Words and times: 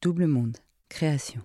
Double 0.00 0.28
Monde, 0.28 0.58
création. 0.88 1.40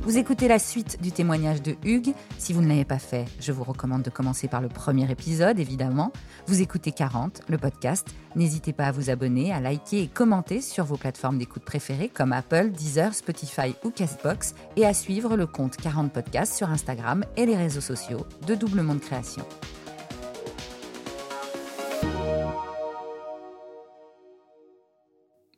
Vous 0.00 0.16
écoutez 0.16 0.48
la 0.48 0.58
suite 0.58 1.02
du 1.02 1.12
témoignage 1.12 1.60
de 1.60 1.76
Hugues. 1.84 2.14
Si 2.38 2.54
vous 2.54 2.62
ne 2.62 2.68
l'avez 2.68 2.86
pas 2.86 2.98
fait, 2.98 3.26
je 3.40 3.52
vous 3.52 3.62
recommande 3.62 4.00
de 4.00 4.08
commencer 4.08 4.48
par 4.48 4.62
le 4.62 4.70
premier 4.70 5.10
épisode, 5.10 5.58
évidemment. 5.58 6.12
Vous 6.46 6.62
écoutez 6.62 6.92
40, 6.92 7.42
le 7.50 7.58
podcast. 7.58 8.08
N'hésitez 8.36 8.72
pas 8.72 8.86
à 8.86 8.92
vous 8.92 9.10
abonner, 9.10 9.52
à 9.52 9.60
liker 9.60 10.00
et 10.04 10.08
commenter 10.08 10.62
sur 10.62 10.86
vos 10.86 10.96
plateformes 10.96 11.36
d'écoute 11.36 11.64
préférées 11.66 12.08
comme 12.08 12.32
Apple, 12.32 12.70
Deezer, 12.70 13.12
Spotify 13.12 13.74
ou 13.84 13.90
Castbox 13.90 14.54
et 14.76 14.86
à 14.86 14.94
suivre 14.94 15.36
le 15.36 15.46
compte 15.46 15.76
40 15.76 16.10
Podcasts 16.10 16.56
sur 16.56 16.70
Instagram 16.70 17.22
et 17.36 17.44
les 17.44 17.56
réseaux 17.56 17.82
sociaux 17.82 18.26
de 18.46 18.54
Double 18.54 18.80
Monde 18.80 19.00
Création. 19.00 19.44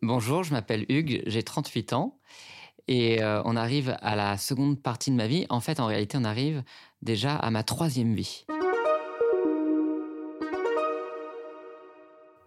Bonjour, 0.08 0.44
je 0.44 0.52
m'appelle 0.52 0.86
Hugues, 0.88 1.24
j'ai 1.26 1.42
38 1.42 1.92
ans. 1.92 2.20
Et 2.86 3.24
euh, 3.24 3.42
on 3.44 3.56
arrive 3.56 3.96
à 4.02 4.14
la 4.14 4.38
seconde 4.38 4.80
partie 4.80 5.10
de 5.10 5.16
ma 5.16 5.26
vie. 5.26 5.46
En 5.48 5.58
fait, 5.58 5.80
en 5.80 5.86
réalité, 5.86 6.16
on 6.16 6.22
arrive 6.22 6.62
déjà 7.02 7.34
à 7.34 7.50
ma 7.50 7.64
troisième 7.64 8.14
vie. 8.14 8.46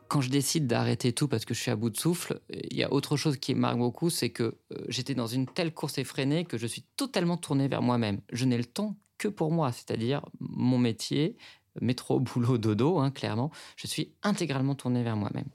Quand 0.07 0.21
je 0.21 0.30
décide 0.30 0.67
d'arrêter 0.67 1.11
tout 1.11 1.27
parce 1.27 1.43
que 1.43 1.53
je 1.53 1.59
suis 1.59 1.69
à 1.69 1.75
bout 1.75 1.89
de 1.89 1.97
souffle, 1.97 2.39
il 2.49 2.77
y 2.77 2.83
a 2.83 2.93
autre 2.93 3.17
chose 3.17 3.35
qui 3.35 3.55
marque 3.55 3.77
beaucoup, 3.77 4.09
c'est 4.09 4.30
que 4.30 4.44
euh, 4.44 4.85
j'étais 4.88 5.13
dans 5.13 5.27
une 5.27 5.45
telle 5.45 5.73
course 5.73 5.97
effrénée 5.97 6.45
que 6.45 6.57
je 6.57 6.66
suis 6.66 6.85
totalement 6.95 7.35
tourné 7.35 7.67
vers 7.67 7.81
moi-même. 7.81 8.21
Je 8.31 8.45
n'ai 8.45 8.57
le 8.57 8.63
temps 8.63 8.95
que 9.17 9.27
pour 9.27 9.52
moi, 9.52 9.73
c'est-à-dire 9.73 10.21
mon 10.39 10.77
métier, 10.77 11.35
métro, 11.81 12.19
boulot, 12.19 12.57
dodo, 12.57 12.99
hein, 12.99 13.11
clairement, 13.11 13.51
je 13.75 13.88
suis 13.88 14.11
intégralement 14.23 14.75
tourné 14.75 15.03
vers 15.03 15.15
moi-même. 15.15 15.47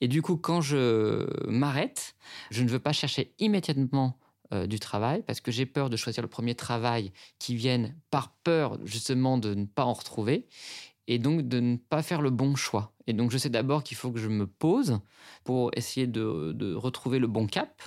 Et 0.00 0.08
du 0.08 0.22
coup, 0.22 0.36
quand 0.36 0.60
je 0.60 1.26
m'arrête, 1.48 2.14
je 2.50 2.62
ne 2.62 2.68
veux 2.68 2.78
pas 2.78 2.92
chercher 2.92 3.34
immédiatement 3.38 4.18
euh, 4.52 4.66
du 4.66 4.80
travail 4.80 5.22
parce 5.24 5.40
que 5.40 5.52
j'ai 5.52 5.64
peur 5.64 5.90
de 5.90 5.96
choisir 5.96 6.22
le 6.22 6.28
premier 6.28 6.56
travail 6.56 7.12
qui 7.38 7.54
vienne 7.54 7.94
par 8.10 8.32
peur 8.42 8.78
justement 8.84 9.38
de 9.38 9.54
ne 9.54 9.64
pas 9.64 9.84
en 9.84 9.92
retrouver 9.92 10.48
et 11.06 11.20
donc 11.20 11.46
de 11.46 11.60
ne 11.60 11.76
pas 11.76 12.02
faire 12.02 12.20
le 12.20 12.30
bon 12.30 12.56
choix. 12.56 12.92
Et 13.06 13.12
donc 13.12 13.30
je 13.30 13.38
sais 13.38 13.48
d'abord 13.48 13.84
qu'il 13.84 13.96
faut 13.96 14.10
que 14.10 14.18
je 14.18 14.26
me 14.26 14.48
pose 14.48 14.98
pour 15.44 15.70
essayer 15.76 16.08
de, 16.08 16.74
retrouver 16.74 17.20
le 17.20 17.28
bon 17.28 17.46
cap. 17.46 17.80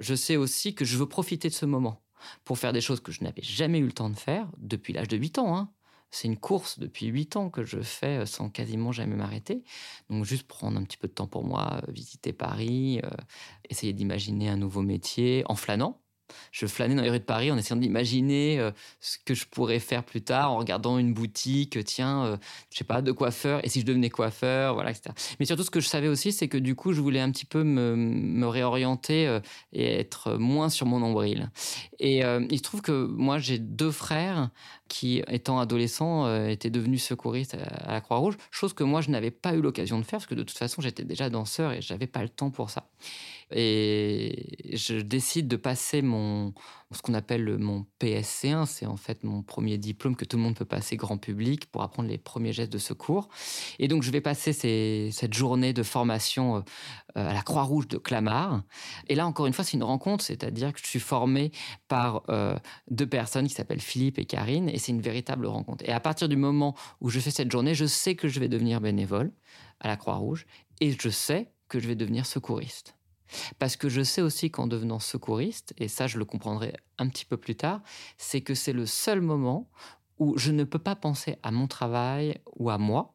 Je 0.00 0.16
sais 0.16 0.34
aussi 0.34 0.74
que 0.74 0.84
je 0.84 0.96
veux 0.96 1.06
profiter 1.06 1.48
de 1.48 1.54
ce 1.54 1.64
moment 1.64 2.02
pour 2.42 2.58
faire 2.58 2.72
des 2.72 2.80
choses 2.80 2.98
que 2.98 3.12
je 3.12 3.22
n'avais 3.22 3.42
jamais 3.42 3.78
eu 3.78 3.86
le 3.86 3.92
temps 3.92 4.10
de 4.10 4.16
faire 4.16 4.48
depuis 4.58 4.92
l'âge 4.92 5.06
de 5.06 5.16
8 5.16 5.38
ans. 5.38 5.56
Hein. 5.56 5.70
C'est 6.14 6.28
une 6.28 6.36
course 6.36 6.78
depuis 6.78 7.06
8 7.06 7.34
ans 7.34 7.50
que 7.50 7.64
je 7.64 7.80
fais 7.80 8.20
euh, 8.20 8.26
sans 8.26 8.48
quasiment 8.48 8.92
jamais 8.92 9.16
m'arrêter. 9.16 9.64
Donc 10.10 10.24
juste 10.24 10.46
prendre 10.46 10.78
un 10.78 10.84
petit 10.84 10.96
peu 10.96 11.08
de 11.08 11.12
temps 11.12 11.26
pour 11.26 11.42
moi, 11.44 11.80
euh, 11.88 11.92
visiter 11.92 12.32
Paris, 12.32 13.00
euh, 13.02 13.10
essayer 13.68 13.92
d'imaginer 13.92 14.48
un 14.48 14.56
nouveau 14.56 14.82
métier 14.82 15.42
en 15.46 15.56
flânant 15.56 16.03
je 16.52 16.66
flânais 16.66 16.94
dans 16.94 17.02
les 17.02 17.10
rues 17.10 17.18
de 17.18 17.24
Paris 17.24 17.50
en 17.50 17.58
essayant 17.58 17.76
d'imaginer 17.76 18.58
euh, 18.58 18.70
ce 19.00 19.18
que 19.24 19.34
je 19.34 19.46
pourrais 19.46 19.78
faire 19.78 20.04
plus 20.04 20.22
tard 20.22 20.52
en 20.52 20.58
regardant 20.58 20.98
une 20.98 21.12
boutique, 21.12 21.82
tiens, 21.84 22.24
euh, 22.24 22.36
je 22.70 22.78
sais 22.78 22.84
pas, 22.84 23.02
de 23.02 23.12
coiffeur, 23.12 23.64
et 23.64 23.68
si 23.68 23.80
je 23.80 23.86
devenais 23.86 24.10
coiffeur, 24.10 24.74
voilà, 24.74 24.90
etc. 24.90 25.10
Mais 25.38 25.46
surtout, 25.46 25.64
ce 25.64 25.70
que 25.70 25.80
je 25.80 25.88
savais 25.88 26.08
aussi, 26.08 26.32
c'est 26.32 26.48
que 26.48 26.58
du 26.58 26.74
coup, 26.74 26.92
je 26.92 27.00
voulais 27.00 27.20
un 27.20 27.30
petit 27.30 27.44
peu 27.44 27.62
me, 27.64 28.46
réorienter 28.46 29.26
euh, 29.26 29.40
et 29.72 30.00
être 30.00 30.36
moins 30.36 30.68
sur 30.68 30.86
mon 30.86 31.00
nombril. 31.00 31.50
Et 31.98 32.18
il 32.18 32.58
se 32.58 32.62
trouve 32.62 32.82
que 32.82 33.06
moi, 33.06 33.38
j'ai 33.38 33.58
deux 33.58 33.90
frères 33.90 34.50
qui, 34.88 35.22
étant 35.28 35.58
adolescents, 35.58 36.46
étaient 36.46 36.70
devenus 36.70 37.02
secouristes 37.02 37.54
à, 37.54 37.92
la 37.92 38.00
Croix-Rouge, 38.02 38.36
chose 38.50 38.74
que 38.74 38.84
moi, 38.84 39.00
je 39.00 39.10
n'avais 39.10 39.30
pas 39.30 39.54
eu 39.54 39.62
l'occasion 39.62 39.98
de 39.98 40.04
faire, 40.04 40.18
parce 40.18 40.26
que 40.26 40.34
de 40.34 40.42
toute 40.42 40.58
façon, 40.58 40.82
j'étais 40.82 41.04
déjà 41.04 41.30
danseur 41.30 41.72
et 41.72 41.80
j'avais 41.80 42.06
pas 42.06 42.22
le 42.22 42.28
temps 42.28 42.50
pour 42.50 42.68
ça. 42.68 42.86
Et 43.50 44.56
je 44.72 44.96
décide 44.96 45.48
de 45.48 45.56
passer 45.56 46.02
mon, 46.02 46.13
ce 46.92 47.02
qu'on 47.02 47.14
appelle 47.14 47.58
mon 47.58 47.86
PSC1, 48.00 48.66
c'est 48.66 48.86
en 48.86 48.96
fait 48.96 49.24
mon 49.24 49.42
premier 49.42 49.78
diplôme 49.78 50.16
que 50.16 50.24
tout 50.24 50.36
le 50.36 50.42
monde 50.42 50.54
peut 50.54 50.64
passer 50.64 50.96
grand 50.96 51.18
public 51.18 51.66
pour 51.66 51.82
apprendre 51.82 52.08
les 52.08 52.18
premiers 52.18 52.52
gestes 52.52 52.72
de 52.72 52.78
secours. 52.78 53.28
Et 53.78 53.88
donc 53.88 54.02
je 54.02 54.10
vais 54.10 54.20
passer 54.20 54.52
cette 55.12 55.34
journée 55.34 55.72
de 55.72 55.82
formation 55.82 56.56
euh, 56.56 57.28
à 57.28 57.32
la 57.32 57.42
Croix-Rouge 57.42 57.88
de 57.88 57.98
Clamart. 57.98 58.62
Et 59.08 59.14
là 59.14 59.26
encore 59.26 59.46
une 59.46 59.52
fois, 59.52 59.64
c'est 59.64 59.76
une 59.76 59.82
rencontre, 59.82 60.24
c'est-à-dire 60.24 60.72
que 60.72 60.80
je 60.80 60.86
suis 60.86 61.00
formé 61.00 61.52
par 61.88 62.22
euh, 62.28 62.56
deux 62.90 63.06
personnes 63.06 63.46
qui 63.48 63.54
s'appellent 63.54 63.80
Philippe 63.80 64.18
et 64.18 64.24
Karine, 64.24 64.68
et 64.68 64.78
c'est 64.78 64.92
une 64.92 65.02
véritable 65.02 65.46
rencontre. 65.46 65.84
Et 65.86 65.92
à 65.92 66.00
partir 66.00 66.28
du 66.28 66.36
moment 66.36 66.74
où 67.00 67.08
je 67.10 67.20
fais 67.20 67.30
cette 67.30 67.50
journée, 67.50 67.74
je 67.74 67.86
sais 67.86 68.14
que 68.14 68.28
je 68.28 68.40
vais 68.40 68.48
devenir 68.48 68.80
bénévole 68.80 69.32
à 69.80 69.88
la 69.88 69.96
Croix-Rouge, 69.96 70.46
et 70.80 70.96
je 70.98 71.08
sais 71.08 71.50
que 71.68 71.78
je 71.78 71.88
vais 71.88 71.96
devenir 71.96 72.26
secouriste. 72.26 72.96
Parce 73.58 73.76
que 73.76 73.88
je 73.88 74.02
sais 74.02 74.20
aussi 74.20 74.50
qu'en 74.50 74.66
devenant 74.66 74.98
secouriste, 74.98 75.74
et 75.78 75.88
ça 75.88 76.06
je 76.06 76.18
le 76.18 76.24
comprendrai 76.24 76.74
un 76.98 77.08
petit 77.08 77.24
peu 77.24 77.36
plus 77.36 77.56
tard, 77.56 77.82
c'est 78.18 78.40
que 78.40 78.54
c'est 78.54 78.72
le 78.72 78.86
seul 78.86 79.20
moment 79.20 79.68
où 80.18 80.36
je 80.38 80.52
ne 80.52 80.64
peux 80.64 80.78
pas 80.78 80.96
penser 80.96 81.36
à 81.42 81.50
mon 81.50 81.66
travail 81.66 82.38
ou 82.56 82.70
à 82.70 82.78
moi, 82.78 83.14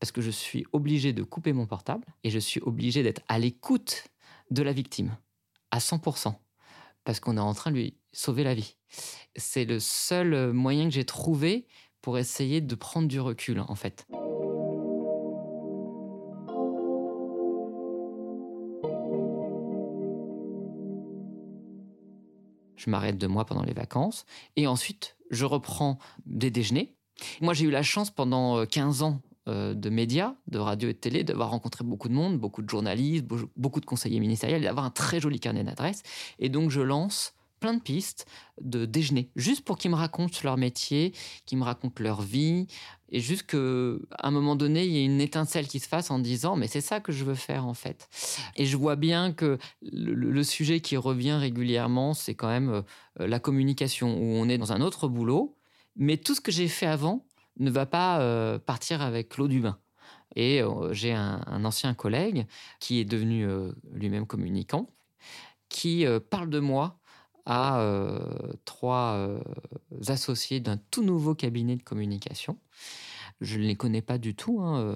parce 0.00 0.12
que 0.12 0.20
je 0.20 0.30
suis 0.30 0.64
obligé 0.72 1.12
de 1.12 1.22
couper 1.22 1.52
mon 1.52 1.66
portable 1.66 2.06
et 2.24 2.30
je 2.30 2.38
suis 2.38 2.60
obligé 2.60 3.02
d'être 3.02 3.22
à 3.28 3.38
l'écoute 3.38 4.04
de 4.50 4.62
la 4.62 4.72
victime, 4.72 5.16
à 5.70 5.78
100%, 5.78 6.34
parce 7.04 7.20
qu'on 7.20 7.36
est 7.36 7.40
en 7.40 7.54
train 7.54 7.70
de 7.70 7.76
lui 7.76 7.96
sauver 8.12 8.44
la 8.44 8.54
vie. 8.54 8.76
C'est 9.36 9.64
le 9.64 9.80
seul 9.80 10.52
moyen 10.52 10.84
que 10.84 10.94
j'ai 10.94 11.04
trouvé 11.04 11.66
pour 12.00 12.18
essayer 12.18 12.60
de 12.60 12.74
prendre 12.74 13.08
du 13.08 13.20
recul, 13.20 13.60
en 13.60 13.74
fait. 13.74 14.06
Je 22.84 22.90
m'arrête 22.90 23.18
de 23.18 23.26
moi 23.26 23.44
pendant 23.44 23.62
les 23.62 23.72
vacances, 23.72 24.26
et 24.56 24.66
ensuite 24.66 25.16
je 25.30 25.44
reprends 25.44 25.98
des 26.26 26.50
déjeuners. 26.50 26.94
Moi 27.40 27.54
j'ai 27.54 27.64
eu 27.66 27.70
la 27.70 27.82
chance 27.82 28.10
pendant 28.10 28.66
15 28.66 29.02
euh, 29.02 29.04
ans 29.04 29.20
euh, 29.48 29.74
de 29.74 29.90
médias, 29.90 30.34
de 30.48 30.58
radio 30.58 30.88
et 30.88 30.92
de 30.92 30.98
télé, 30.98 31.24
d'avoir 31.24 31.50
rencontré 31.50 31.84
beaucoup 31.84 32.08
de 32.08 32.14
monde, 32.14 32.38
beaucoup 32.38 32.62
de 32.62 32.68
journalistes, 32.68 33.26
beaucoup 33.56 33.80
de 33.80 33.86
conseillers 33.86 34.20
ministériels, 34.20 34.62
d'avoir 34.62 34.84
un 34.84 34.90
très 34.90 35.20
joli 35.20 35.38
carnet 35.40 35.64
d'adresses. 35.64 36.02
Et 36.38 36.48
donc 36.48 36.70
je 36.70 36.80
lance 36.80 37.34
plein 37.62 37.74
de 37.74 37.80
pistes 37.80 38.26
de 38.60 38.84
déjeuner, 38.84 39.30
juste 39.36 39.64
pour 39.64 39.78
qu'ils 39.78 39.92
me 39.92 39.96
racontent 39.96 40.38
leur 40.42 40.56
métier, 40.56 41.14
qu'ils 41.46 41.58
me 41.58 41.64
racontent 41.64 42.02
leur 42.02 42.20
vie, 42.20 42.66
et 43.12 43.20
juste 43.20 43.44
qu'à 43.44 43.56
un 44.26 44.30
moment 44.30 44.56
donné, 44.56 44.84
il 44.84 44.92
y 44.92 44.98
ait 44.98 45.04
une 45.04 45.20
étincelle 45.20 45.68
qui 45.68 45.78
se 45.80 45.86
fasse 45.86 46.10
en 46.10 46.18
disant 46.18 46.56
mais 46.56 46.66
c'est 46.66 46.80
ça 46.80 46.98
que 46.98 47.12
je 47.12 47.24
veux 47.24 47.34
faire 47.34 47.66
en 47.66 47.74
fait. 47.74 48.08
Et 48.56 48.64
je 48.64 48.76
vois 48.76 48.96
bien 48.96 49.32
que 49.32 49.58
le, 49.82 50.42
sujet 50.42 50.80
qui 50.80 50.96
revient 50.96 51.34
régulièrement, 51.34 52.14
c'est 52.14 52.34
quand 52.34 52.48
même 52.48 52.70
euh, 52.70 52.82
la 53.26 53.38
communication, 53.38 54.16
où 54.16 54.24
on 54.24 54.48
est 54.48 54.58
dans 54.58 54.72
un 54.72 54.80
autre 54.80 55.08
boulot, 55.08 55.56
mais 55.94 56.16
tout 56.16 56.34
ce 56.34 56.40
que 56.40 56.50
j'ai 56.50 56.68
fait 56.68 56.86
avant 56.86 57.26
ne 57.60 57.70
va 57.70 57.86
pas 57.86 58.20
euh, 58.20 58.58
partir 58.58 59.02
avec 59.02 59.36
l'eau 59.36 59.46
du 59.46 59.60
bain. 59.60 59.78
Et 60.34 60.62
euh, 60.62 60.92
j'ai 60.94 61.12
un, 61.12 61.64
ancien 61.64 61.92
collègue 61.94 62.46
qui 62.80 62.98
est 62.98 63.04
devenu 63.04 63.46
lui-même 63.92 64.26
communicant, 64.26 64.88
qui 65.68 66.06
parle 66.30 66.48
de 66.48 66.60
moi 66.60 66.98
à 67.46 67.80
euh, 67.80 68.52
trois 68.64 69.14
euh, 69.16 69.40
associés 70.08 70.60
d'un 70.60 70.76
tout 70.76 71.02
nouveau 71.02 71.34
cabinet 71.34 71.76
de 71.76 71.82
communication. 71.82 72.58
Je 73.40 73.58
ne 73.58 73.64
les 73.64 73.74
connais 73.74 74.02
pas 74.02 74.18
du 74.18 74.34
tout. 74.34 74.60
Hein, 74.60 74.80
euh, 74.80 74.94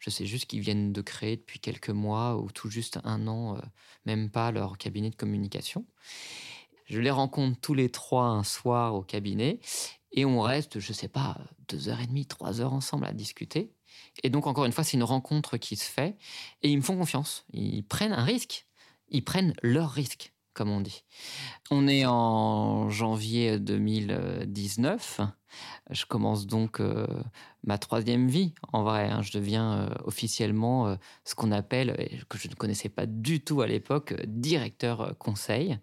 je 0.00 0.10
sais 0.10 0.26
juste 0.26 0.46
qu'ils 0.46 0.60
viennent 0.60 0.92
de 0.92 1.00
créer 1.00 1.36
depuis 1.36 1.60
quelques 1.60 1.90
mois 1.90 2.36
ou 2.36 2.50
tout 2.50 2.70
juste 2.70 2.98
un 3.04 3.26
an, 3.28 3.58
même 4.04 4.30
pas 4.30 4.50
leur 4.50 4.78
cabinet 4.78 5.10
de 5.10 5.16
communication. 5.16 5.86
Je 6.86 7.00
les 7.00 7.10
rencontre 7.10 7.60
tous 7.60 7.74
les 7.74 7.90
trois 7.90 8.24
un 8.24 8.42
soir 8.42 8.94
au 8.94 9.02
cabinet 9.02 9.60
et 10.12 10.24
on 10.24 10.40
reste, 10.40 10.80
je 10.80 10.90
ne 10.90 10.94
sais 10.94 11.08
pas, 11.08 11.38
deux 11.68 11.88
heures 11.88 12.00
et 12.00 12.06
demie, 12.06 12.26
trois 12.26 12.60
heures 12.60 12.72
ensemble 12.72 13.04
à 13.04 13.12
discuter. 13.12 13.72
Et 14.22 14.30
donc, 14.30 14.46
encore 14.46 14.64
une 14.64 14.72
fois, 14.72 14.84
c'est 14.84 14.96
une 14.96 15.04
rencontre 15.04 15.58
qui 15.58 15.76
se 15.76 15.84
fait 15.84 16.16
et 16.62 16.70
ils 16.70 16.76
me 16.76 16.82
font 16.82 16.96
confiance. 16.96 17.44
Ils 17.52 17.84
prennent 17.84 18.12
un 18.12 18.24
risque. 18.24 18.66
Ils 19.10 19.24
prennent 19.24 19.54
leur 19.62 19.90
risque 19.90 20.32
comme 20.58 20.70
on 20.70 20.80
dit. 20.80 21.04
On 21.70 21.86
est 21.86 22.04
en 22.04 22.90
janvier 22.90 23.60
2019. 23.60 25.20
Je 25.90 26.04
commence 26.04 26.48
donc 26.48 26.80
euh, 26.80 27.06
ma 27.62 27.78
troisième 27.78 28.26
vie, 28.26 28.54
en 28.72 28.82
vrai. 28.82 29.08
Hein. 29.08 29.22
Je 29.22 29.30
deviens 29.30 29.74
euh, 29.74 29.88
officiellement 30.04 30.88
euh, 30.88 30.96
ce 31.24 31.36
qu'on 31.36 31.52
appelle, 31.52 31.94
que 32.28 32.38
je 32.38 32.48
ne 32.48 32.54
connaissais 32.54 32.88
pas 32.88 33.06
du 33.06 33.40
tout 33.40 33.60
à 33.60 33.68
l'époque, 33.68 34.14
directeur 34.26 35.16
conseil 35.18 35.78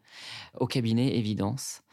au 0.60 0.68
cabinet 0.68 1.16
Évidence. 1.16 1.84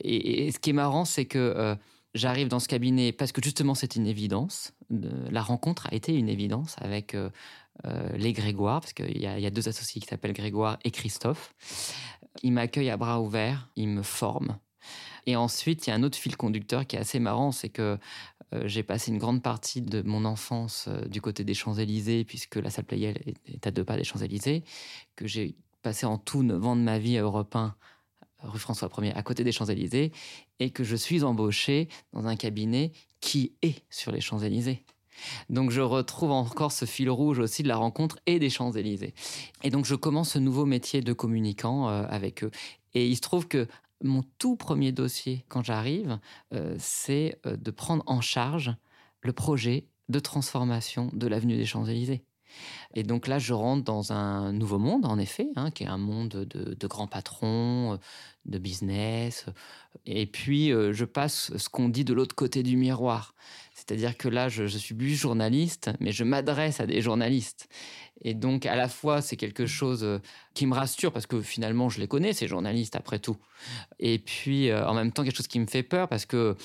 Et, 0.00 0.52
ce 0.52 0.58
qui 0.58 0.68
est 0.68 0.74
marrant, 0.74 1.06
c'est 1.06 1.24
que 1.24 1.78
j'arrive 2.12 2.48
dans 2.48 2.60
ce 2.60 2.68
cabinet 2.68 3.12
parce 3.12 3.32
que 3.32 3.42
justement 3.42 3.74
c'est 3.74 3.96
une 3.96 4.06
évidence. 4.06 4.72
La 4.90 5.40
rencontre 5.40 5.86
a 5.90 5.94
été 5.94 6.14
une 6.14 6.28
évidence 6.28 6.76
avec 6.78 7.16
les 8.14 8.32
Grégoire, 8.32 8.80
parce 8.80 8.92
qu'il 8.92 9.18
y, 9.18 9.26
a 9.26 9.50
deux 9.50 9.68
associés 9.68 10.00
qui 10.00 10.06
s'appellent 10.06 10.32
Grégoire 10.32 10.78
et 10.84 10.90
Christophe. 10.90 11.54
Il 12.42 12.52
m'accueille 12.52 12.90
à 12.90 12.96
bras 12.96 13.20
ouverts, 13.20 13.68
il 13.76 13.88
me 13.88 14.02
forme. 14.02 14.58
Et 15.26 15.36
ensuite, 15.36 15.86
il 15.86 15.90
y 15.90 15.92
a 15.92 15.96
un 15.96 16.02
autre 16.02 16.16
fil 16.16 16.36
conducteur 16.36 16.86
qui 16.86 16.96
est 16.96 16.98
assez 16.98 17.18
marrant, 17.18 17.52
c'est 17.52 17.68
que 17.68 17.98
euh, 18.54 18.62
j'ai 18.66 18.82
passé 18.82 19.10
une 19.10 19.18
grande 19.18 19.42
partie 19.42 19.82
de 19.82 20.02
mon 20.02 20.24
enfance 20.24 20.86
euh, 20.88 21.04
du 21.06 21.20
côté 21.20 21.44
des 21.44 21.54
Champs-Élysées, 21.54 22.24
puisque 22.24 22.56
la 22.56 22.70
salle 22.70 22.86
Playel 22.86 23.20
est 23.46 23.66
à 23.66 23.70
deux 23.70 23.84
pas 23.84 23.96
des 23.96 24.04
Champs-Élysées, 24.04 24.64
que 25.16 25.26
j'ai 25.26 25.54
passé 25.82 26.06
en 26.06 26.18
tout 26.18 26.42
neuf 26.42 26.64
ans 26.64 26.76
de 26.76 26.80
ma 26.80 26.98
vie 26.98 27.18
à 27.18 27.22
Europe 27.22 27.54
1, 27.54 27.74
rue 28.44 28.58
François 28.58 28.88
1er, 28.88 29.12
à 29.14 29.22
côté 29.22 29.44
des 29.44 29.52
Champs-Élysées, 29.52 30.12
et 30.60 30.70
que 30.70 30.84
je 30.84 30.96
suis 30.96 31.24
embauché 31.24 31.88
dans 32.12 32.26
un 32.26 32.36
cabinet 32.36 32.92
qui 33.20 33.52
est 33.62 33.84
sur 33.90 34.12
les 34.12 34.20
Champs-Élysées. 34.20 34.84
Donc 35.50 35.70
je 35.70 35.80
retrouve 35.80 36.30
encore 36.30 36.72
ce 36.72 36.84
fil 36.84 37.10
rouge 37.10 37.38
aussi 37.38 37.62
de 37.62 37.68
la 37.68 37.76
rencontre 37.76 38.18
et 38.26 38.38
des 38.38 38.50
Champs-Élysées. 38.50 39.14
Et 39.62 39.70
donc 39.70 39.84
je 39.84 39.94
commence 39.94 40.30
ce 40.30 40.38
nouveau 40.38 40.66
métier 40.66 41.00
de 41.00 41.12
communicant 41.12 41.88
euh, 41.88 42.04
avec 42.08 42.44
eux. 42.44 42.50
Et 42.94 43.06
il 43.06 43.16
se 43.16 43.20
trouve 43.20 43.48
que 43.48 43.66
mon 44.02 44.22
tout 44.38 44.56
premier 44.56 44.92
dossier 44.92 45.44
quand 45.48 45.64
j'arrive, 45.64 46.18
euh, 46.54 46.76
c'est 46.78 47.38
euh, 47.46 47.56
de 47.56 47.70
prendre 47.70 48.04
en 48.06 48.20
charge 48.20 48.74
le 49.22 49.32
projet 49.32 49.86
de 50.08 50.20
transformation 50.20 51.10
de 51.12 51.26
l'avenue 51.26 51.56
des 51.56 51.66
Champs-Élysées. 51.66 52.22
Et 52.94 53.02
donc 53.02 53.26
là, 53.26 53.38
je 53.38 53.52
rentre 53.52 53.84
dans 53.84 54.12
un 54.12 54.52
nouveau 54.52 54.78
monde, 54.78 55.04
en 55.04 55.18
effet, 55.18 55.48
hein, 55.56 55.70
qui 55.70 55.84
est 55.84 55.88
un 55.88 55.98
monde 55.98 56.30
de, 56.30 56.86
grands 56.86 57.06
patrons, 57.06 57.98
de 58.46 58.58
business. 58.58 59.44
Et 60.06 60.24
puis, 60.24 60.70
je 60.70 61.04
passe 61.04 61.54
ce 61.56 61.68
qu'on 61.68 61.90
dit 61.90 62.04
de 62.04 62.14
l'autre 62.14 62.34
côté 62.34 62.62
du 62.62 62.78
miroir. 62.78 63.34
C'est-à-dire 63.78 64.16
que 64.16 64.28
là, 64.28 64.48
je, 64.48 64.66
je 64.66 64.76
suis 64.76 64.94
plus 64.94 65.14
journaliste, 65.14 65.90
mais 66.00 66.10
je 66.10 66.24
m'adresse 66.24 66.80
à 66.80 66.86
des 66.86 67.00
journalistes. 67.00 67.68
Et 68.22 68.34
donc, 68.34 68.66
à 68.66 68.74
la 68.74 68.88
fois, 68.88 69.22
c'est 69.22 69.36
quelque 69.36 69.66
chose 69.66 70.02
euh, 70.02 70.18
qui 70.54 70.66
me 70.66 70.74
rassure 70.74 71.12
parce 71.12 71.26
que 71.26 71.40
finalement, 71.40 71.88
je 71.88 72.00
les 72.00 72.08
connais, 72.08 72.32
ces 72.32 72.48
journalistes, 72.48 72.96
après 72.96 73.18
tout. 73.18 73.36
Et 74.00 74.18
puis, 74.18 74.70
euh, 74.70 74.86
en 74.86 74.94
même 74.94 75.12
temps, 75.12 75.22
quelque 75.22 75.36
chose 75.36 75.46
qui 75.46 75.60
me 75.60 75.66
fait 75.66 75.84
peur 75.84 76.08
parce 76.08 76.26
que 76.26 76.56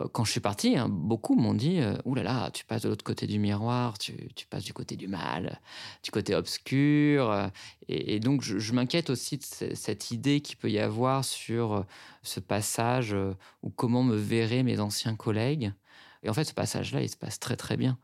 euh, 0.00 0.08
quand 0.12 0.24
je 0.24 0.30
suis 0.30 0.40
parti, 0.40 0.76
hein, 0.76 0.88
beaucoup 0.88 1.34
m'ont 1.34 1.54
dit 1.54 1.80
Ouh 2.04 2.14
là 2.14 2.22
là, 2.22 2.50
tu 2.52 2.64
passes 2.64 2.82
de 2.82 2.88
l'autre 2.88 3.04
côté 3.04 3.26
du 3.26 3.38
miroir, 3.38 3.98
tu, 3.98 4.14
tu, 4.36 4.46
passes 4.46 4.64
du 4.64 4.72
côté 4.72 4.96
du 4.96 5.08
mal, 5.08 5.60
du 6.04 6.10
côté 6.10 6.34
obscur. 6.34 7.50
Et, 7.88 8.20
donc, 8.20 8.42
je, 8.42 8.58
je 8.58 8.72
m'inquiète 8.72 9.10
aussi 9.10 9.38
de 9.38 9.74
cette 9.74 10.10
idée 10.12 10.40
qu'il 10.40 10.56
peut 10.56 10.70
y 10.70 10.78
avoir 10.78 11.24
sur 11.24 11.84
ce 12.22 12.38
passage 12.38 13.16
ou 13.62 13.70
comment 13.70 14.04
me 14.04 14.16
verraient 14.16 14.62
mes 14.62 14.78
anciens 14.78 15.16
collègues. 15.16 15.72
Et 16.22 16.30
en 16.30 16.34
fait, 16.34 16.44
ce 16.44 16.54
passage-là, 16.54 17.02
il 17.02 17.08
se 17.08 17.16
passe 17.16 17.38
très 17.38 17.56
très 17.56 17.76
bien. 17.76 17.98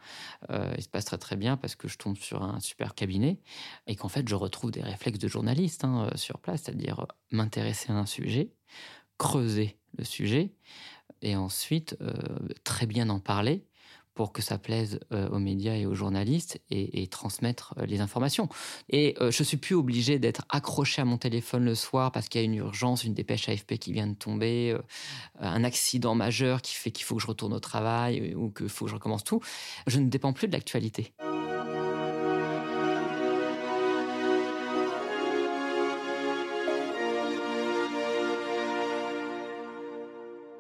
Euh, 0.51 0.73
il 0.77 0.83
se 0.83 0.89
passe 0.89 1.05
très 1.05 1.19
très 1.19 1.37
bien 1.37 1.57
parce 1.57 1.77
que 1.77 1.89
je 1.89 1.99
tombe 1.99 2.17
sur 2.17 2.43
un 2.43 2.61
super 2.61 2.95
cabinet 2.95 3.39
et 3.87 3.97
qu'en 3.97 4.09
fait, 4.09 4.29
je 4.29 4.35
retrouve 4.35 4.71
des 4.71 4.83
réflexes 4.83 5.19
de 5.19 5.29
journaliste 5.29 5.85
hein, 5.85 6.09
euh, 6.13 6.17
sur 6.17 6.39
place, 6.39 6.63
c'est-à-dire 6.63 7.01
euh, 7.01 7.07
m'intéresser 7.31 7.93
à 7.93 7.97
un 7.97 8.07
sujet, 8.07 8.51
creuser 9.19 9.79
le 9.97 10.05
sujet 10.05 10.53
et 11.23 11.35
ensuite 11.35 11.97
très 12.63 12.87
bien 12.87 13.09
en 13.09 13.19
parler 13.19 13.68
pour 14.19 14.33
que 14.33 14.43
ça 14.43 14.59
plaise 14.59 14.99
euh, 15.13 15.29
aux 15.29 15.39
médias 15.39 15.77
et 15.77 15.87
aux 15.87 15.95
journalistes 15.95 16.61
et, 16.73 17.07
transmettre 17.07 17.75
euh, 17.79 17.87
les 17.87 18.01
informations. 18.01 18.49
Et 18.91 19.15
euh, 19.21 19.31
je 19.31 19.45
suis 19.45 19.59
plus 19.59 19.77
obligé 19.77 20.19
d'être 20.19 20.45
accroché 20.49 21.01
à 21.01 21.05
mon 21.05 21.19
téléphone 21.19 21.65
le 21.65 21.77
soir 21.77 22.11
parce 22.11 22.29
qu'il 22.29 22.41
y 22.41 22.43
a 22.43 22.45
une 22.45 22.57
urgence, 22.57 23.05
une 23.05 23.15
dépêche 23.15 23.49
AFP 23.49 23.75
qui 23.75 23.93
vient 23.93 24.09
de 24.09 24.17
tomber, 24.17 24.77
un 25.39 25.63
accident 25.63 26.17
majeur 26.17 26.63
qui 26.63 26.75
fait 26.75 26.91
qu'il 26.91 27.05
faut 27.05 27.15
que 27.15 27.23
je 27.23 27.29
retourne 27.29 27.53
au 27.53 27.61
travail 27.61 28.35
ou 28.35 28.51
qu'il 28.51 28.69
faut 28.69 28.87
que 28.87 28.91
je 28.91 28.97
recommence 28.97 29.23
tout. 29.23 29.41
Je 29.87 30.01
ne 30.01 30.09
dépends 30.09 30.33
plus 30.33 30.49
de 30.49 30.53
l'actualité. 30.53 31.13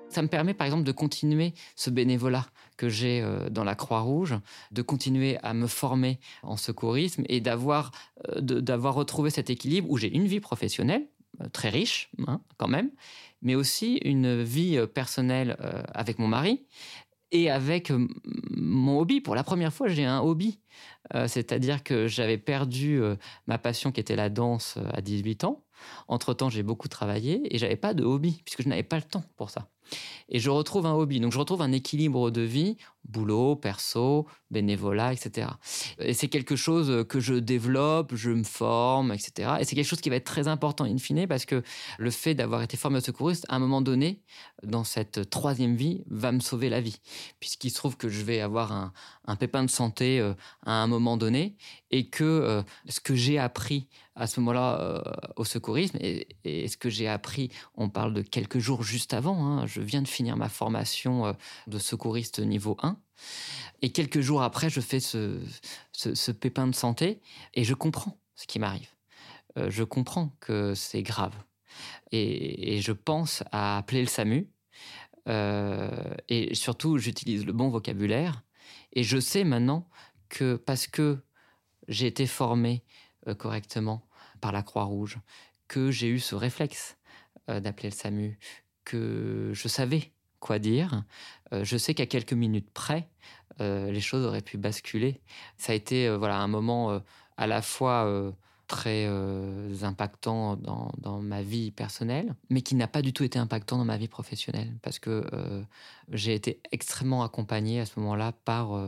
Ça 0.08 0.22
me 0.22 0.28
permet 0.28 0.54
par 0.54 0.66
exemple 0.66 0.84
de 0.84 0.92
continuer 0.92 1.54
ce 1.76 1.90
bénévolat 1.90 2.46
que 2.76 2.88
j'ai 2.88 3.20
euh, 3.20 3.50
dans 3.50 3.64
la 3.64 3.74
Croix-Rouge, 3.74 4.36
de 4.70 4.82
continuer 4.82 5.38
à 5.42 5.52
me 5.52 5.66
former 5.66 6.18
en 6.42 6.56
secourisme 6.56 7.24
et 7.28 7.40
d'avoir 7.40 7.92
euh, 8.28 8.40
d'avoir 8.40 8.94
retrouvé 8.94 9.30
cet 9.30 9.50
équilibre 9.50 9.90
où 9.90 9.98
j'ai 9.98 10.14
une 10.14 10.26
vie 10.26 10.40
professionnelle 10.40 11.06
euh, 11.42 11.48
très 11.48 11.68
riche 11.68 12.10
hein, 12.26 12.40
quand 12.56 12.68
même, 12.68 12.90
mais 13.42 13.54
aussi 13.54 13.96
une 14.04 14.42
vie 14.42 14.78
personnelle 14.92 15.56
avec 15.92 16.18
mon 16.18 16.26
mari 16.26 16.64
et 17.30 17.50
avec 17.50 17.92
mon 18.50 18.98
hobby. 18.98 19.20
Pour 19.20 19.34
la 19.34 19.44
première 19.44 19.72
fois, 19.72 19.86
j'ai 19.86 20.04
un 20.04 20.20
hobby. 20.20 20.58
C'est-à-dire 21.26 21.84
que 21.84 22.08
j'avais 22.08 22.36
perdu 22.36 23.00
ma 23.46 23.58
passion 23.58 23.92
qui 23.92 24.00
était 24.00 24.16
la 24.16 24.28
danse 24.28 24.76
à 24.92 25.00
18 25.00 25.44
ans. 25.44 25.64
Entre-temps, 26.08 26.50
j'ai 26.50 26.64
beaucoup 26.64 26.88
travaillé 26.88 27.54
et 27.54 27.58
j'avais 27.58 27.76
pas 27.76 27.94
de 27.94 28.02
hobby 28.02 28.42
puisque 28.44 28.62
je 28.62 28.68
n'avais 28.68 28.82
pas 28.82 28.96
le 28.96 29.04
temps 29.04 29.24
pour 29.36 29.50
ça. 29.50 29.68
Et 30.28 30.40
je 30.40 30.50
retrouve 30.50 30.86
un 30.86 30.92
hobby. 30.92 31.20
Donc 31.20 31.32
je 31.32 31.38
retrouve 31.38 31.62
un 31.62 31.72
équilibre 31.72 32.30
de 32.30 32.42
vie, 32.42 32.76
boulot, 33.08 33.56
perso, 33.56 34.26
bénévolat, 34.50 35.12
etc. 35.12 35.48
Et 35.98 36.12
c'est 36.14 36.28
quelque 36.28 36.56
chose 36.56 37.06
que 37.08 37.20
je 37.20 37.34
développe, 37.34 38.14
je 38.14 38.30
me 38.30 38.44
forme, 38.44 39.12
etc. 39.12 39.52
Et 39.60 39.64
c'est 39.64 39.74
quelque 39.74 39.86
chose 39.86 40.00
qui 40.00 40.10
va 40.10 40.16
être 40.16 40.24
très 40.24 40.48
important 40.48 40.84
in 40.84 40.98
fine 40.98 41.26
parce 41.26 41.46
que 41.46 41.62
le 41.98 42.10
fait 42.10 42.34
d'avoir 42.34 42.62
été 42.62 42.76
formé 42.76 42.98
au 42.98 43.00
secouriste, 43.00 43.46
à 43.48 43.56
un 43.56 43.58
moment 43.58 43.80
donné, 43.80 44.20
dans 44.62 44.84
cette 44.84 45.30
troisième 45.30 45.76
vie, 45.76 46.04
va 46.08 46.32
me 46.32 46.40
sauver 46.40 46.68
la 46.68 46.80
vie. 46.80 47.00
Puisqu'il 47.40 47.70
se 47.70 47.76
trouve 47.76 47.96
que 47.96 48.08
je 48.08 48.22
vais 48.22 48.40
avoir 48.40 48.72
un, 48.72 49.36
pépin 49.36 49.62
de 49.62 49.70
santé 49.70 50.20
euh, 50.20 50.34
à 50.64 50.82
un 50.82 50.86
moment 50.86 51.16
donné 51.16 51.56
et 51.90 52.08
que 52.08 52.24
euh, 52.24 52.62
ce 52.88 53.00
que 53.00 53.14
j'ai 53.14 53.38
appris 53.38 53.88
à 54.18 54.26
ce 54.26 54.40
moment-là 54.40 54.80
euh, 54.80 55.02
au 55.36 55.44
secourisme 55.44 55.96
et, 56.00 56.26
ce 56.44 56.76
que 56.76 56.90
j'ai 56.90 57.08
appris, 57.08 57.50
on 57.76 57.88
parle 57.88 58.12
de 58.12 58.22
quelques 58.22 58.58
jours 58.58 58.82
juste 58.82 59.14
avant, 59.14 59.46
hein, 59.46 59.66
je 59.66 59.77
viens 59.80 60.02
de 60.02 60.08
finir 60.08 60.36
ma 60.36 60.48
formation 60.48 61.26
euh, 61.26 61.32
de 61.66 61.78
secouriste 61.78 62.40
niveau 62.40 62.76
1 62.82 62.98
et 63.82 63.90
quelques 63.90 64.20
jours 64.20 64.42
après, 64.42 64.70
je 64.70 64.80
fais 64.80 65.00
ce, 65.00 65.40
pépin 66.30 66.66
de 66.66 66.74
santé 66.74 67.20
et 67.54 67.64
je 67.64 67.74
comprends 67.74 68.18
ce 68.34 68.46
qui 68.46 68.58
m'arrive. 68.58 68.88
Euh, 69.56 69.70
je 69.70 69.82
comprends 69.82 70.36
que 70.40 70.74
c'est 70.74 71.02
grave. 71.02 71.34
Et, 72.12 72.80
je 72.80 72.92
pense 72.92 73.42
à 73.52 73.78
appeler 73.78 74.00
le 74.00 74.08
SAMU 74.08 74.48
et 76.28 76.54
surtout 76.54 76.96
j'utilise 76.96 77.44
le 77.44 77.52
bon 77.52 77.68
vocabulaire. 77.68 78.42
Et 78.94 79.02
je 79.02 79.18
sais 79.20 79.44
maintenant 79.44 79.88
que 80.28 80.56
parce 80.56 80.86
que 80.86 81.18
j'ai 81.86 82.06
été 82.06 82.26
formé 82.26 82.82
correctement 83.36 84.08
par 84.40 84.52
la 84.52 84.62
Croix-Rouge, 84.62 85.18
que 85.68 85.90
j'ai 85.90 86.08
eu 86.08 86.18
ce 86.18 86.34
réflexe 86.34 86.96
euh, 87.48 87.60
d'appeler 87.60 87.90
le 87.90 87.94
SAMU, 87.94 88.38
que 88.88 89.50
je 89.52 89.68
savais 89.68 90.12
quoi 90.40 90.58
dire. 90.58 91.04
Euh, 91.52 91.64
je 91.64 91.76
sais 91.76 91.94
qu'à 91.94 92.06
quelques 92.06 92.32
minutes 92.32 92.70
près, 92.70 93.08
euh, 93.60 93.90
les 93.90 94.00
choses 94.00 94.24
auraient 94.24 94.42
pu 94.42 94.56
basculer. 94.56 95.20
Ça 95.56 95.72
a 95.72 95.74
été 95.74 96.08
voilà 96.16 96.38
un 96.38 96.48
moment 96.48 97.02
à 97.36 97.46
la 97.46 97.62
fois 97.62 98.32
très 98.66 99.06
impactant 99.82 100.56
dans, 100.56 100.92
dans, 100.98 101.20
ma 101.20 101.42
vie 101.42 101.70
personnelle, 101.70 102.34
mais 102.50 102.60
qui 102.60 102.74
n'a 102.74 102.86
pas 102.86 103.02
du 103.02 103.12
tout 103.12 103.24
été 103.24 103.38
impactant 103.38 103.78
dans 103.78 103.84
ma 103.84 103.96
vie 103.96 104.08
professionnelle, 104.08 104.76
parce 104.82 104.98
que 104.98 105.24
j'ai 106.12 106.34
été 106.34 106.60
extrêmement 106.70 107.22
accompagné 107.22 107.80
à 107.80 107.86
ce 107.86 107.98
moment-là 107.98 108.32
par 108.44 108.78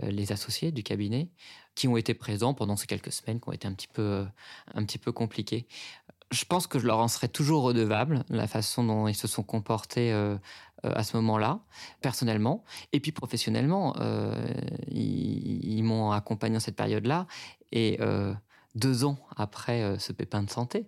les 0.00 0.32
associés 0.32 0.70
du 0.70 0.82
cabinet, 0.82 1.28
qui 1.76 1.86
ont 1.86 1.96
été 1.96 2.14
présents 2.14 2.54
pendant 2.54 2.74
ces 2.74 2.86
quelques 2.86 3.12
semaines 3.12 3.38
qui 3.38 3.48
ont 3.48 3.52
été 3.52 3.68
un 3.68 3.74
petit 3.74 3.86
peu, 3.86 4.26
un 4.74 4.84
petit 4.84 4.98
peu 4.98 5.12
compliquées. 5.12 5.68
Je 6.32 6.44
pense 6.44 6.66
que 6.66 6.78
je 6.78 6.86
leur 6.86 6.98
en 6.98 7.08
serai 7.08 7.28
toujours 7.28 7.62
redevable, 7.62 8.24
la 8.28 8.46
façon 8.48 8.82
dont 8.84 9.06
ils 9.06 9.14
se 9.14 9.28
sont 9.28 9.42
comportés 9.42 10.12
euh, 10.12 10.36
euh, 10.84 10.92
à 10.94 11.04
ce 11.04 11.16
moment-là, 11.16 11.60
personnellement. 12.00 12.64
Et 12.92 13.00
puis 13.00 13.12
professionnellement, 13.12 13.94
euh, 14.00 14.34
ils, 14.88 15.82
m'ont 15.84 16.10
accompagné 16.10 16.54
dans 16.54 16.60
cette 16.60 16.76
période-là. 16.76 17.26
Et 17.72 17.98
deux 18.74 19.04
ans 19.04 19.18
après 19.36 19.98
ce 19.98 20.12
pépin 20.12 20.42
de 20.42 20.50
santé, 20.50 20.86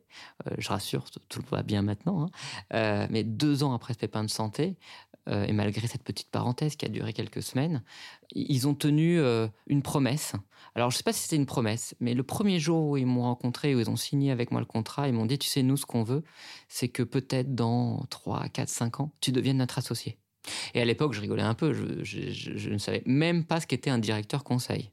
je 0.58 0.68
rassure, 0.68 1.04
tout 1.28 1.42
va 1.50 1.62
bien 1.62 1.82
maintenant, 1.82 2.30
hein, 2.70 3.06
mais 3.10 3.24
deux 3.24 3.62
ans 3.64 3.74
après 3.74 3.94
ce 3.94 3.98
pépin 3.98 4.22
de 4.22 4.30
santé, 4.30 4.76
et 5.28 5.52
malgré 5.52 5.86
cette 5.86 6.02
petite 6.02 6.30
parenthèse 6.30 6.76
qui 6.76 6.86
a 6.86 6.88
duré 6.88 7.12
quelques 7.12 7.42
semaines, 7.42 7.82
ils 8.32 8.66
ont 8.68 8.74
tenu 8.74 9.18
euh, 9.18 9.48
une 9.66 9.82
promesse. 9.82 10.32
Alors, 10.74 10.90
je 10.90 10.96
ne 10.96 10.98
sais 10.98 11.04
pas 11.04 11.12
si 11.12 11.22
c'était 11.22 11.36
une 11.36 11.46
promesse, 11.46 11.94
mais 12.00 12.14
le 12.14 12.22
premier 12.22 12.58
jour 12.58 12.90
où 12.90 12.96
ils 12.96 13.06
m'ont 13.06 13.22
rencontré, 13.22 13.74
où 13.74 13.80
ils 13.80 13.90
ont 13.90 13.96
signé 13.96 14.30
avec 14.30 14.50
moi 14.50 14.60
le 14.60 14.66
contrat, 14.66 15.08
ils 15.08 15.14
m'ont 15.14 15.26
dit, 15.26 15.38
tu 15.38 15.48
sais, 15.48 15.62
nous, 15.62 15.76
ce 15.76 15.86
qu'on 15.86 16.02
veut, 16.02 16.24
c'est 16.68 16.88
que 16.88 17.02
peut-être 17.02 17.54
dans 17.54 18.04
3, 18.10 18.48
4, 18.48 18.68
5 18.68 19.00
ans, 19.00 19.12
tu 19.20 19.32
deviennes 19.32 19.58
notre 19.58 19.78
associé. 19.78 20.18
Et 20.74 20.80
à 20.80 20.84
l'époque, 20.84 21.12
je 21.12 21.20
rigolais 21.20 21.42
un 21.42 21.54
peu, 21.54 21.72
je, 22.02 22.70
ne 22.70 22.78
savais 22.78 23.02
même 23.06 23.44
pas 23.44 23.60
ce 23.60 23.66
qu'était 23.66 23.90
un 23.90 23.98
directeur 23.98 24.44
conseil. 24.44 24.90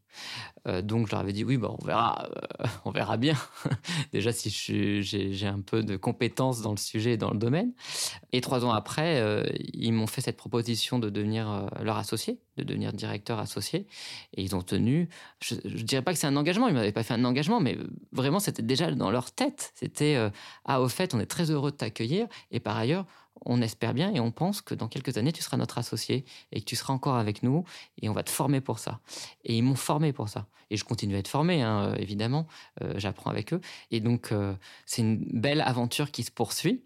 Euh, 0.67 0.81
donc 0.81 1.07
je 1.07 1.11
leur 1.11 1.21
avais 1.21 1.33
dit 1.33 1.43
oui, 1.43 1.57
bah, 1.57 1.71
on 1.77 1.85
verra, 1.85 2.27
euh, 2.61 2.65
on 2.85 2.91
verra 2.91 3.17
bien. 3.17 3.35
Déjà 4.13 4.31
si 4.31 4.49
j'ai 5.01 5.47
un 5.47 5.61
peu 5.61 5.83
de 5.83 5.95
compétences 5.95 6.61
dans 6.61 6.71
le 6.71 6.77
sujet 6.77 7.13
et 7.13 7.17
dans 7.17 7.31
le 7.31 7.37
domaine. 7.37 7.73
Et 8.31 8.41
trois 8.41 8.65
ans 8.65 8.71
après, 8.71 9.19
euh, 9.19 9.43
ils 9.73 9.93
m'ont 9.93 10.07
fait 10.07 10.21
cette 10.21 10.37
proposition 10.37 10.99
de 10.99 11.09
devenir 11.09 11.69
leur 11.81 11.97
associé, 11.97 12.39
de 12.57 12.63
devenir 12.63 12.93
directeur 12.93 13.39
associé. 13.39 13.87
Et 14.33 14.43
ils 14.43 14.55
ont 14.55 14.61
tenu. 14.61 15.09
Je, 15.39 15.55
ne 15.55 15.83
dirais 15.83 16.01
pas 16.01 16.13
que 16.13 16.19
c'est 16.19 16.27
un 16.27 16.35
engagement, 16.35 16.67
ils 16.67 16.73
m'avaient 16.73 16.91
pas 16.91 17.03
fait 17.03 17.13
un 17.13 17.25
engagement, 17.25 17.59
mais 17.59 17.77
vraiment 18.11 18.39
c'était 18.39 18.63
déjà 18.63 18.91
dans 18.91 19.11
leur 19.11 19.31
tête. 19.31 19.71
C'était 19.75 20.17
ah 20.65 20.81
au 20.81 20.87
fait, 20.87 21.13
on 21.13 21.19
est 21.19 21.25
très 21.25 21.51
heureux 21.51 21.71
de 21.71 21.77
t'accueillir 21.77 22.27
et 22.51 22.59
par 22.59 22.77
ailleurs 22.77 23.05
on 23.43 23.61
espère 23.61 23.93
bien 23.93 24.13
et 24.13 24.19
on 24.19 24.31
pense 24.31 24.61
que 24.61 24.75
dans 24.75 24.87
quelques 24.87 25.17
années, 25.17 25.31
tu 25.31 25.41
seras 25.41 25.57
notre 25.57 25.77
associé 25.77 26.25
et 26.51 26.59
que 26.59 26.65
tu 26.65 26.75
seras 26.75 26.93
encore 26.93 27.15
avec 27.15 27.43
nous 27.43 27.63
et 28.01 28.09
on 28.09 28.13
va 28.13 28.23
te 28.23 28.29
former 28.29 28.61
pour 28.61 28.79
ça. 28.79 28.99
Et 29.43 29.57
ils 29.57 29.63
m'ont 29.63 29.75
formé 29.75 30.13
pour 30.13 30.29
ça. 30.29 30.47
Et 30.69 30.77
je 30.77 30.83
continue 30.83 31.15
à 31.15 31.19
être 31.19 31.27
formé, 31.27 31.61
hein, 31.61 31.93
évidemment. 31.97 32.47
Euh, 32.81 32.93
j'apprends 32.97 33.29
avec 33.29 33.53
eux. 33.53 33.61
Et 33.91 33.99
donc, 33.99 34.31
euh, 34.31 34.53
c'est 34.85 35.01
une 35.01 35.17
belle 35.17 35.61
aventure 35.61 36.11
qui 36.11 36.23
se 36.23 36.31
poursuit. 36.31 36.83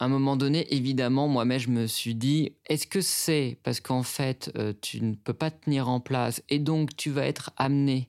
À 0.00 0.06
un 0.06 0.08
moment 0.08 0.36
donné, 0.36 0.72
évidemment, 0.74 1.28
moi-même, 1.28 1.58
je 1.58 1.68
me 1.68 1.86
suis 1.86 2.14
dit, 2.14 2.54
est-ce 2.66 2.86
que 2.86 3.00
c'est 3.00 3.58
parce 3.62 3.80
qu'en 3.80 4.02
fait, 4.02 4.50
euh, 4.56 4.72
tu 4.80 5.02
ne 5.02 5.14
peux 5.14 5.34
pas 5.34 5.50
tenir 5.50 5.88
en 5.88 6.00
place 6.00 6.42
et 6.48 6.58
donc 6.58 6.96
tu 6.96 7.10
vas 7.10 7.26
être 7.26 7.50
amené 7.56 8.08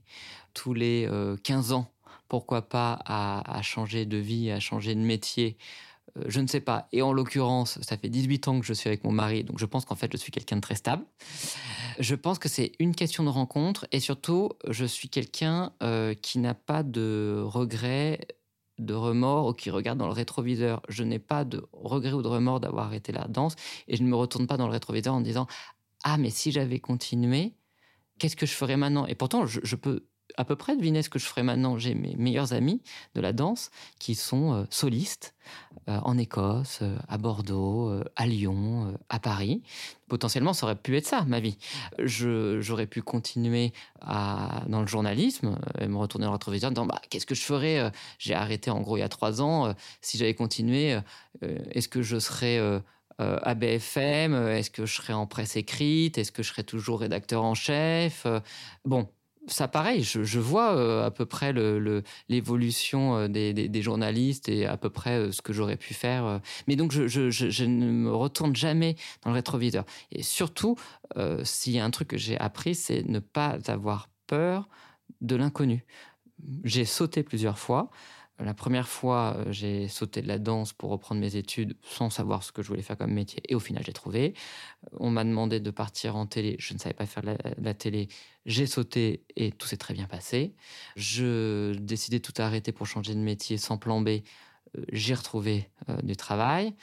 tous 0.54 0.74
les 0.74 1.10
15 1.44 1.72
ans, 1.72 1.90
pourquoi 2.28 2.68
pas, 2.68 3.00
à 3.06 3.62
changer 3.62 4.06
de 4.06 4.18
vie, 4.18 4.52
à 4.52 4.60
changer 4.60 4.96
de 4.96 5.00
métier 5.00 5.58
euh, 5.58 5.91
je 6.28 6.40
ne 6.40 6.48
sais 6.48 6.60
pas. 6.60 6.88
Et 6.92 7.02
en 7.02 7.14
l'occurrence, 7.14 7.80
ça 7.82 7.98
fait 7.98 8.10
18 8.10 8.48
ans 8.48 8.60
que 8.60 8.66
je 8.66 8.74
suis 8.74 8.88
avec 8.88 9.04
mon 9.04 9.12
mari, 9.12 9.44
donc 9.44 9.60
je 9.60 9.66
pense 9.66 9.86
qu'en 9.86 9.96
fait, 9.96 10.12
je 10.12 10.18
suis 10.18 10.32
quelqu'un 10.32 10.58
de 10.58 10.62
très 10.62 10.76
stable. 10.76 11.04
Je 12.00 12.16
pense 12.16 12.40
que 12.40 12.50
c'est 12.50 12.74
une 12.80 12.96
question 12.96 13.24
de 13.24 13.30
rencontre 13.30 13.88
et 13.92 14.00
surtout, 14.00 14.50
je 14.70 14.86
suis 14.86 15.10
quelqu'un 15.10 15.74
euh, 15.84 16.14
qui 16.14 16.40
n'a 16.40 16.54
pas 16.54 16.84
de 16.84 17.42
regrets, 17.44 18.28
de 18.80 18.94
remords 18.94 19.48
ou 19.48 19.54
qui 19.54 19.70
regarde 19.70 20.00
dans 20.00 20.08
le 20.08 20.14
rétroviseur. 20.14 20.82
Je 20.90 21.04
n'ai 21.04 21.20
pas 21.20 21.46
de 21.46 21.68
regrets 21.74 22.14
ou 22.14 22.22
de 22.22 22.28
remords 22.28 22.60
d'avoir 22.60 22.88
arrêté 22.88 23.12
la 23.12 23.28
danse 23.28 23.56
et 23.88 23.96
je 23.96 24.04
ne 24.04 24.08
me 24.08 24.16
retourne 24.16 24.48
pas 24.48 24.58
dans 24.58 24.68
le 24.68 24.74
rétroviseur 24.74 25.14
en 25.14 25.22
disant 25.22 25.48
Ah, 26.04 26.18
mais 26.18 26.30
si 26.30 26.52
j'avais 26.52 26.80
continué, 26.80 27.54
qu'est-ce 28.20 28.36
que 28.36 28.46
je 28.46 28.54
ferais 28.54 28.78
maintenant? 28.78 29.06
Et 29.06 29.16
pourtant, 29.16 29.46
je 29.46 29.76
peux 29.76 30.06
à 30.38 30.46
peu 30.46 30.56
près 30.56 30.76
deviner 30.76 31.02
ce 31.02 31.10
que 31.10 31.20
je 31.20 31.26
ferai 31.26 31.44
maintenant. 31.44 31.78
J'ai 31.78 31.96
mes 31.96 32.16
meilleurs 32.16 32.54
amis 32.54 32.82
de 33.16 33.22
la 33.22 33.34
danse 33.34 33.72
qui 34.00 34.16
sont 34.16 34.54
euh, 34.54 34.64
solistes 34.70 35.34
euh, 35.90 36.00
en 36.04 36.18
Écosse, 36.18 36.80
euh, 36.82 36.96
à 37.08 37.18
Bordeaux, 37.18 38.02
à 38.16 38.26
Lyon, 38.26 38.98
à 39.10 39.20
Paris. 39.20 39.62
Potentiellement, 40.08 40.54
ça 40.54 40.66
aurait 40.66 40.76
pu 40.76 40.98
être 40.98 41.08
ça, 41.08 41.24
ma 41.26 41.40
vie. 41.40 41.58
J'aurais 42.00 42.88
pu 42.88 43.02
continuer 43.02 43.72
dans 44.02 44.82
le 44.82 44.88
journalisme 44.88 45.58
et 45.80 45.88
me 45.88 45.98
retourner 45.98 46.26
dans 46.26 46.32
le 46.32 46.36
rétroviseur 46.36 46.70
en 46.70 46.74
disant 46.74 46.86
bah, 46.86 47.02
Qu'est-ce 47.10 47.26
que 47.26 47.36
je 47.36 47.44
ferais 47.44 47.92
J'ai 48.20 48.34
arrêté 48.34 48.70
en 48.72 48.82
gros 48.82 48.98
il 48.98 49.00
y 49.00 49.04
a 49.04 49.10
trois 49.10 49.42
ans. 49.42 49.74
si 50.02 50.18
j'avais 50.18 50.34
continué, 50.34 51.00
est-ce 51.42 51.88
que 51.88 52.02
je 52.02 52.20
serais 52.20 52.60
à 53.20 53.56
BFM 53.56 54.34
Est-ce 54.50 54.70
que 54.70 54.86
je 54.86 54.96
serais 54.96 55.14
en 55.14 55.28
presse 55.28 55.56
écrite 55.56 56.18
Est-ce 56.18 56.34
que 56.34 56.44
je 56.44 56.50
serais 56.50 56.64
toujours 56.64 57.00
rédacteur 57.00 57.44
en 57.44 57.56
chef 57.56 58.28
Bon, 58.84 59.08
ça, 59.48 59.68
pareil, 59.68 60.04
je, 60.04 60.40
vois 60.40 60.76
euh, 60.76 61.06
à 61.06 61.12
peu 61.12 61.26
près 61.26 61.54
l'évolution 62.30 63.18
euh, 63.18 63.28
des, 63.28 63.82
journalistes 63.82 64.50
et 64.50 64.66
à 64.66 64.78
peu 64.78 64.90
près 64.90 65.18
euh, 65.18 65.32
ce 65.32 65.42
que 65.42 65.52
j'aurais 65.52 65.78
pu 65.78 65.94
faire. 65.94 66.40
Mais 66.68 66.76
donc, 66.76 66.92
je, 66.92 67.64
ne 67.64 67.92
me 67.92 68.14
retourne 68.14 68.56
jamais 68.56 68.96
dans 69.24 69.32
le 69.32 69.36
rétroviseur. 69.36 69.86
Et 70.12 70.24
surtout, 70.24 70.76
s'il 71.44 71.74
y 71.74 71.80
a 71.80 71.86
un 71.86 71.92
truc 71.92 72.10
que 72.10 72.18
j'ai 72.18 72.38
appris, 72.38 72.76
c'est 72.76 73.04
ne 73.08 73.20
pas 73.20 73.58
avoir 73.68 74.10
peur 74.28 74.70
de 75.22 75.36
l'inconnu. 75.36 75.86
J'ai 76.64 76.86
sauté 76.86 77.24
plusieurs 77.24 77.60
fois. 77.60 77.90
La 78.44 78.54
première 78.54 78.88
fois, 78.88 79.36
euh, 79.38 79.52
j'ai 79.52 79.88
sauté 79.88 80.22
de 80.22 80.28
la 80.28 80.40
danse 80.40 80.74
pour 80.74 80.90
reprendre 80.90 81.22
mes 81.22 81.36
études 81.36 81.76
sans 81.84 82.10
savoir 82.10 82.44
ce 82.44 82.52
que 82.52 82.62
je 82.62 82.68
voulais 82.68 82.82
faire 82.82 82.98
comme 82.98 83.14
métier. 83.14 83.42
Et 83.48 83.56
au 83.56 83.60
final, 83.60 83.84
j'ai 83.86 83.94
trouvé. 83.94 84.34
Euh, 84.86 84.98
on 85.00 85.12
m'a 85.12 85.24
demandé 85.24 85.60
de 85.60 85.72
partir 85.72 86.16
en 86.16 86.26
télé. 86.26 86.56
Je 86.60 86.74
ne 86.74 86.80
savais 86.80 86.94
pas 86.94 87.06
faire 87.06 87.24
la, 87.24 87.74
télé. 87.74 88.08
J'ai 88.46 88.66
sauté 88.66 89.24
et 89.36 89.52
tout 89.52 89.68
s'est 89.68 89.78
très 89.78 89.94
bien 89.94 90.08
passé. 90.08 90.56
Je 90.96 91.74
décidais 91.76 92.20
tout 92.20 92.34
arrêter 92.38 92.72
pour 92.72 92.88
changer 92.88 93.14
de 93.14 93.20
métier 93.20 93.58
sans 93.58 93.78
plan 93.78 94.02
B. 94.02 94.08
Euh, 94.10 94.22
j'ai 94.92 95.14
retrouvé 95.14 95.70
du 96.04 96.16
travail. 96.16 96.74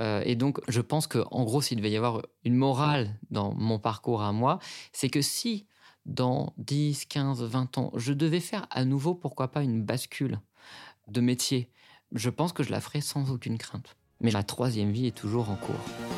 et 0.00 0.36
donc, 0.36 0.60
je 0.68 0.80
pense 0.80 1.06
que, 1.06 1.18
en 1.30 1.44
gros, 1.44 1.60
s'il 1.60 1.78
devait 1.78 1.90
y 1.90 1.96
avoir 1.96 2.22
une 2.44 2.54
morale 2.54 3.18
dans 3.30 3.54
mon 3.54 3.78
parcours 3.78 4.22
à 4.22 4.32
moi, 4.32 4.58
c'est 4.92 5.08
que 5.08 5.22
si 5.22 5.66
dans 6.06 6.54
10, 6.58 7.06
15, 7.06 7.42
20 7.42 7.78
ans, 7.78 7.92
je 7.94 8.12
devais 8.12 8.40
faire 8.40 8.66
à 8.70 8.84
nouveau, 8.84 9.14
pourquoi 9.14 9.48
pas, 9.48 9.62
une 9.62 9.82
bascule 9.82 10.40
de 11.10 11.20
métier, 11.20 11.70
je 12.12 12.30
pense 12.30 12.52
que 12.52 12.62
je 12.62 12.70
la 12.70 12.80
ferai 12.80 13.00
sans 13.00 13.30
aucune 13.30 13.58
crainte. 13.58 13.96
Mais 14.20 14.30
la 14.30 14.42
troisième 14.42 14.90
vie 14.90 15.06
est 15.06 15.16
toujours 15.16 15.50
en 15.50 15.56
cours. 15.56 16.17